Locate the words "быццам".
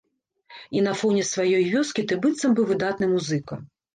2.23-2.57